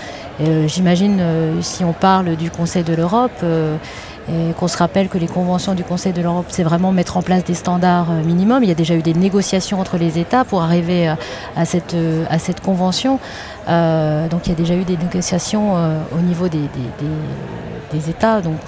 J'imagine 0.67 1.21
si 1.61 1.85
on 1.85 1.93
parle 1.93 2.35
du 2.37 2.51
Conseil 2.51 2.85
de 2.85 2.95
l'Europe 2.95 3.45
et 4.31 4.53
qu'on 4.53 4.69
se 4.69 4.77
rappelle 4.77 5.09
que 5.09 5.17
les 5.19 5.27
conventions 5.27 5.75
du 5.75 5.85
Conseil 5.85 6.13
de 6.13 6.21
l'Europe, 6.21 6.47
c'est 6.49 6.63
vraiment 6.63 6.93
mettre 6.93 7.17
en 7.17 7.23
place 7.23 7.45
des 7.45 7.55
standards 7.55 8.11
euh, 8.11 8.23
minimums. 8.23 8.63
Il 8.63 8.69
y 8.69 8.73
a 8.73 8.75
déjà 8.75 8.95
eu 8.95 9.03
des 9.03 9.15
négociations 9.15 9.81
entre 9.81 9.97
les 9.97 10.19
États 10.19 10.45
pour 10.45 10.63
arriver 10.63 11.09
euh, 11.09 11.15
à 11.57 11.65
cette, 11.65 11.95
euh, 11.95 12.25
à 12.29 12.39
cette 12.39 12.61
convention. 12.61 13.19
donc 13.67 14.47
il 14.47 14.51
y 14.51 14.53
a 14.53 14.57
déjà 14.57 14.75
eu 14.75 14.85
des 14.85 14.97
négociations 14.97 15.75
au 16.17 16.21
niveau 16.21 16.49
des, 16.49 16.69
des, 17.93 18.11
États. 18.11 18.41
Donc, 18.41 18.61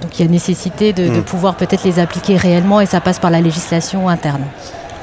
donc 0.00 0.18
il 0.18 0.22
y 0.22 0.28
a 0.28 0.30
nécessité 0.30 0.92
de, 0.92 1.08
de 1.08 1.20
hmm. 1.20 1.24
pouvoir 1.24 1.54
peut-être 1.56 1.84
les 1.84 1.98
appliquer 1.98 2.36
réellement 2.36 2.80
et 2.80 2.86
ça 2.86 3.00
passe 3.00 3.18
par 3.18 3.30
la 3.30 3.40
législation 3.40 4.08
interne. 4.08 4.44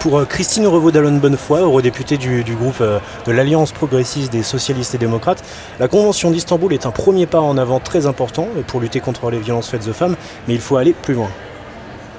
Pour 0.02 0.18
euh, 0.18 0.26
Christine 0.26 0.66
Revaud-Dallon-Bonnefoy, 0.66 1.60
eurodéputée 1.62 2.18
du, 2.18 2.44
du 2.44 2.56
groupe 2.56 2.82
euh, 2.82 2.98
de 3.28 3.32
l'Alliance 3.32 3.72
progressiste 3.72 4.34
des 4.34 4.42
socialistes 4.42 4.96
et 4.96 4.98
démocrates, 4.98 5.44
la 5.80 5.88
Convention 5.88 6.32
d'Istanbul 6.32 6.74
est 6.74 6.88
un 6.88 6.92
premier 6.92 7.28
pas 7.28 7.40
en 7.40 7.56
avant 7.56 7.80
très 7.80 8.08
important 8.08 8.48
pour 8.66 8.80
lutter 8.80 9.00
contre 9.00 9.30
les 9.30 9.38
violences 9.38 9.70
faites 9.70 9.88
aux 9.88 9.94
femmes, 9.94 10.16
mais 10.48 10.56
il 10.56 10.60
faut 10.60 10.78
aller 10.78 10.94
plus 10.94 11.14
loin. 11.14 11.30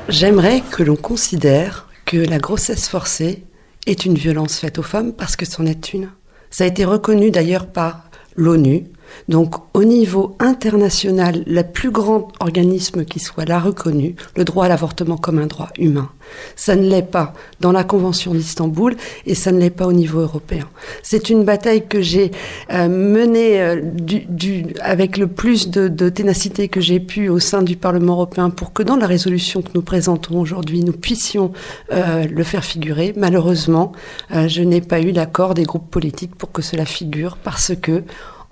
J'aimerais 0.09 0.62
que 0.71 0.85
l'on 0.85 0.95
considère 0.95 1.89
que 2.05 2.19
la 2.19 2.39
grossesse 2.39 2.89
forcée 2.89 3.43
est 3.87 4.05
une 4.05 4.15
violence 4.15 4.59
faite 4.59 4.79
aux 4.79 4.85
femmes 4.85 5.12
parce 5.12 5.35
que 5.35 5.45
c'en 5.45 5.67
est 5.67 5.93
une. 5.93 6.09
Ça 6.51 6.62
a 6.62 6.69
été 6.69 6.85
reconnu 6.85 7.33
d'ailleurs 7.33 7.67
par 7.67 8.05
l'ONU 8.37 8.85
donc 9.28 9.54
au 9.75 9.85
niveau 9.85 10.37
international, 10.38 11.42
le 11.47 11.62
plus 11.62 11.90
grand 11.90 12.28
organisme 12.40 13.04
qui 13.04 13.19
soit 13.19 13.45
là 13.45 13.61
reconnu, 13.61 14.16
le 14.37 14.45
droit 14.45 14.66
à 14.66 14.69
l'avortement 14.69 15.16
comme 15.16 15.38
un 15.38 15.47
droit 15.47 15.71
humain. 15.78 16.11
Ça 16.57 16.76
ne 16.76 16.88
l'est 16.88 17.02
pas 17.02 17.35
dans 17.61 17.73
la 17.73 17.85
Convention 17.85 18.35
d'Istanbul 18.35 18.97
et 19.26 19.35
ça 19.35 19.52
ne 19.52 19.59
l'est 19.59 19.71
pas 19.71 19.87
au 19.87 19.92
niveau 19.92 20.21
européen. 20.21 20.69
C'est 21.02 21.31
une 21.31 21.45
bataille 21.45 21.87
que 21.87 22.00
j'ai 22.00 22.31
euh, 22.73 22.88
menée 22.88 23.61
euh, 23.61 23.81
avec 24.81 25.16
le 25.16 25.26
plus 25.26 25.69
de, 25.69 26.09
ténacité 26.09 26.69
que 26.69 26.81
j'ai 26.81 27.00
pu 27.00 27.28
au 27.28 27.38
sein 27.38 27.62
du 27.62 27.76
Parlement 27.76 28.14
européen 28.14 28.50
pour 28.50 28.73
que 28.73 28.83
dans 28.83 28.97
la 28.97 29.07
résolution 29.07 29.62
que 29.62 29.71
nous 29.75 29.83
présentons 29.83 30.40
aujourd'hui, 30.40 30.85
nous 30.85 30.92
puissions 30.92 31.52
euh, 31.92 32.26
le 32.26 32.45
faire 32.45 32.64
figurer. 32.64 33.12
Malheureusement, 33.16 33.92
je 34.31 34.62
n'ai 34.62 34.81
pas 34.81 35.00
eu 35.00 35.12
l'accord 35.12 35.54
des 35.54 35.64
groupes 35.64 35.90
politiques 35.90 36.35
pour 36.35 36.52
que 36.52 36.62
cela 36.62 36.85
figure 36.85 37.37
parce 37.42 37.73
que 37.81 38.02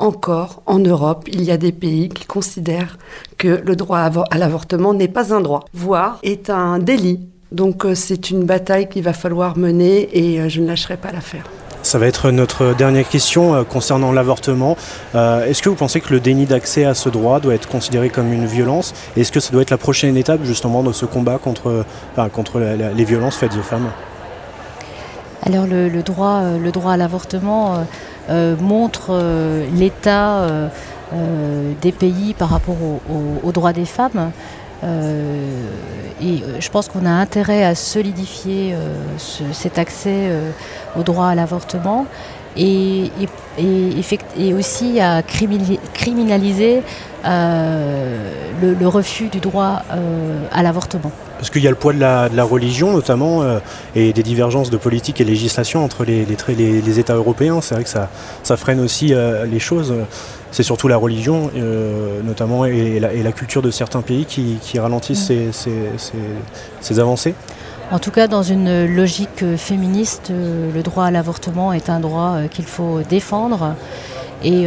encore 0.01 0.63
en 0.67 0.79
Europe, 0.79 1.29
il 1.31 1.43
y 1.45 1.51
a 1.51 1.57
des 1.57 1.73
pays 1.73 2.09
qui 2.09 2.25
considèrent 2.25 2.99
que 3.39 3.63
le 3.65 3.77
droit 3.77 3.99
à 3.99 4.39
l'avortement 4.39 4.95
n'est 4.95 5.09
pas 5.09 5.33
un 5.35 5.41
droit, 5.41 5.65
voire 5.73 6.19
est 6.23 6.51
un 6.51 6.79
délit. 6.79 7.21
Donc 7.53 7.85
euh, 7.85 7.95
c'est 7.95 8.31
une 8.31 8.45
bataille 8.45 8.89
qu'il 8.89 9.03
va 9.03 9.13
falloir 9.13 9.57
mener 9.57 10.09
et 10.13 10.41
euh, 10.41 10.49
je 10.49 10.61
ne 10.61 10.67
lâcherai 10.67 10.97
pas 10.97 11.13
l'affaire. 11.13 11.45
Ça 11.83 11.99
va 11.99 12.07
être 12.07 12.31
notre 12.31 12.75
dernière 12.75 13.09
question 13.09 13.55
euh, 13.55 13.65
concernant 13.65 14.13
l'avortement. 14.13 14.77
Est-ce 15.15 15.63
que 15.63 15.69
vous 15.69 15.77
pensez 15.77 16.01
que 16.01 16.13
le 16.13 16.21
déni 16.21 16.47
d'accès 16.47 16.85
à 16.85 16.95
ce 16.95 17.09
droit 17.09 17.41
doit 17.41 17.55
être 17.55 17.69
considéré 17.69 18.11
comme 18.11 18.33
une 18.33 18.47
violence? 18.47 18.95
Est-ce 19.17 19.33
que 19.33 19.41
ça 19.41 19.53
doit 19.53 19.63
être 19.63 19.71
la 19.71 19.79
prochaine 19.79 20.17
étape 20.17 20.45
justement 20.45 20.83
de 20.83 20.93
ce 20.93 21.07
combat 21.07 21.39
contre, 21.39 21.85
contre 22.33 22.61
les 22.61 23.05
violences 23.05 23.37
faites 23.37 23.57
aux 23.57 23.63
femmes? 23.63 23.89
Alors 25.43 25.67
le, 25.67 26.03
droit, 26.03 26.43
le 26.59 26.71
droit 26.71 26.93
à 26.93 26.97
l'avortement 26.97 27.75
euh, 27.75 27.83
montre 28.29 29.11
euh, 29.11 29.67
l'état 29.75 30.41
euh, 30.41 30.69
des 31.81 31.93
pays 31.93 32.35
par 32.35 32.51
rapport 32.51 32.77
aux 33.43 33.53
droits 33.53 33.73
des 33.73 33.85
femmes. 33.85 34.31
et 34.83 36.43
je 36.59 36.71
pense 36.71 36.89
qu'on 36.89 37.05
a 37.05 37.11
intérêt 37.11 37.65
à 37.65 37.75
solidifier 37.75 38.77
cet 39.53 39.79
accès 39.79 40.31
au 40.97 41.03
droit 41.03 41.27
à 41.27 41.35
l'avortement 41.35 42.07
et, 42.57 43.11
aussi 44.57 45.01
à 45.01 45.23
criminaliser 45.23 46.83
le, 47.25 48.87
refus 48.87 49.29
du 49.29 49.41
droit 49.41 49.83
à 50.53 50.63
l'avortement. 50.63 51.13
Parce 51.41 51.49
qu'il 51.49 51.63
y 51.63 51.67
a 51.67 51.71
le 51.71 51.77
poids 51.77 51.95
de 51.95 51.99
la, 51.99 52.45
religion 52.45 52.93
notamment 52.93 53.41
euh, 53.41 53.61
et 53.95 54.13
des 54.13 54.23
divergences 54.23 54.69
de 54.69 54.77
politique 54.77 55.23
et 55.23 55.25
législation 55.25 55.83
entre 55.83 56.05
les, 56.05 56.99
États 56.99 57.15
européens. 57.15 57.63
C'est 57.63 57.75
vrai 57.75 57.85
que 57.85 57.89
ça, 57.89 58.57
freine 58.59 58.79
aussi 58.79 59.15
euh, 59.15 59.47
les 59.47 59.59
choses. 59.59 59.95
C'est 60.51 60.63
surtout 60.63 60.87
la 60.87 60.99
religion 60.99 61.51
euh, 61.57 62.21
notamment 62.23 62.67
et 62.67 63.01
la, 63.01 63.33
culture 63.33 63.63
de 63.63 63.71
certains 63.71 64.03
pays 64.03 64.27
qui, 64.27 64.79
ralentissent 64.79 65.31
mm. 65.31 65.97
ces, 66.83 67.01
avancées. 67.01 67.35
En 67.91 67.99
tout 67.99 68.11
cas, 68.11 68.27
dans 68.29 68.43
une 68.43 68.85
logique 68.85 69.57
féministe, 69.57 70.31
le 70.31 70.83
droit 70.83 71.07
à 71.07 71.11
l'avortement 71.11 71.73
est 71.73 71.89
un 71.89 72.01
droit 72.01 72.37
qu'il 72.51 72.67
faut 72.67 73.01
défendre. 73.09 73.77
Et 74.45 74.67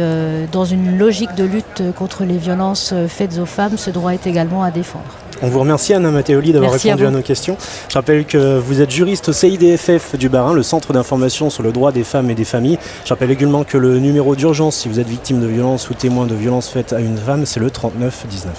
dans 0.50 0.64
une 0.64 0.98
logique 0.98 1.36
de 1.36 1.44
lutte 1.44 1.82
contre 1.96 2.24
les 2.24 2.36
violences 2.36 2.92
faites 3.06 3.38
aux 3.38 3.46
femmes, 3.46 3.78
ce 3.78 3.90
droit 3.90 4.12
est 4.12 4.26
également 4.26 4.64
à 4.64 4.72
défendre. 4.72 5.23
On 5.44 5.48
vous 5.48 5.60
remercie 5.60 5.92
Anna 5.92 6.10
Matteoli 6.10 6.54
d'avoir 6.54 6.72
répondu 6.72 7.04
à, 7.04 7.10
nos 7.10 7.20
questions. 7.20 7.58
Je 7.90 7.94
rappelle 7.94 8.24
que 8.24 8.56
vous 8.58 8.80
êtes 8.80 8.90
juriste 8.90 9.28
au 9.28 9.34
CIDFF 9.34 10.16
du 10.16 10.30
Barin, 10.30 10.54
le 10.54 10.62
centre 10.62 10.94
d'information 10.94 11.50
sur 11.50 11.62
le 11.62 11.70
droit 11.70 11.92
des 11.92 12.02
femmes 12.02 12.30
et 12.30 12.34
des 12.34 12.46
familles. 12.46 12.78
Je 13.04 13.10
rappelle 13.10 13.30
également 13.30 13.62
que 13.62 13.76
le 13.76 13.98
numéro 13.98 14.36
d'urgence 14.36 14.74
si 14.76 14.88
vous 14.88 15.00
êtes 15.00 15.06
victime 15.06 15.42
de 15.42 15.46
violence 15.46 15.90
ou 15.90 15.94
témoin 15.94 16.24
de 16.24 16.34
violence 16.34 16.70
faite 16.70 16.94
à 16.94 17.00
une 17.00 17.18
femme, 17.18 17.44
c'est 17.44 17.60
le 17.60 17.70
39 17.70 18.24
19. 18.26 18.52